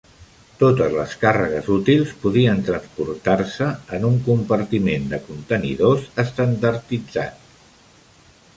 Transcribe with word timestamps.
Totes 0.61 0.93
les 0.99 1.11
càrregues 1.23 1.67
útils 1.75 2.13
podrien 2.23 2.63
transportar-se 2.69 3.67
en 3.99 4.09
un 4.09 4.17
compartiment 4.31 5.07
de 5.15 5.21
contenidors 5.29 6.11
estandarditzat. 6.27 7.49